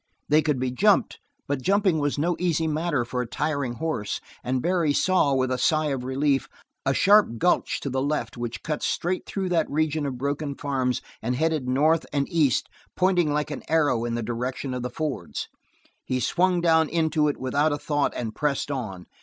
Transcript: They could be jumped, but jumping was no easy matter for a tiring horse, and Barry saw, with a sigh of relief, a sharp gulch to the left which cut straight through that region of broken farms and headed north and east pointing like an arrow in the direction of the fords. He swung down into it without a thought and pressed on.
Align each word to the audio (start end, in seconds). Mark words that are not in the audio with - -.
They 0.29 0.41
could 0.41 0.57
be 0.59 0.71
jumped, 0.71 1.19
but 1.47 1.61
jumping 1.61 1.99
was 1.99 2.17
no 2.17 2.35
easy 2.39 2.65
matter 2.65 3.05
for 3.05 3.21
a 3.21 3.27
tiring 3.27 3.73
horse, 3.73 4.19
and 4.43 4.59
Barry 4.59 4.93
saw, 4.93 5.35
with 5.35 5.51
a 5.51 5.59
sigh 5.59 5.89
of 5.89 6.03
relief, 6.03 6.49
a 6.87 6.91
sharp 6.95 7.37
gulch 7.37 7.79
to 7.81 7.89
the 7.91 8.01
left 8.01 8.35
which 8.35 8.63
cut 8.63 8.81
straight 8.81 9.27
through 9.27 9.49
that 9.49 9.69
region 9.69 10.07
of 10.07 10.17
broken 10.17 10.55
farms 10.55 11.03
and 11.21 11.35
headed 11.35 11.67
north 11.69 12.07
and 12.11 12.27
east 12.29 12.67
pointing 12.95 13.31
like 13.31 13.51
an 13.51 13.61
arrow 13.67 14.03
in 14.03 14.15
the 14.15 14.23
direction 14.23 14.73
of 14.73 14.81
the 14.81 14.89
fords. 14.89 15.49
He 16.03 16.19
swung 16.19 16.61
down 16.61 16.89
into 16.89 17.27
it 17.27 17.37
without 17.37 17.71
a 17.71 17.77
thought 17.77 18.11
and 18.15 18.33
pressed 18.33 18.71
on. 18.71 19.05